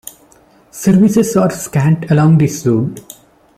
[0.71, 2.99] Services are scant along this road.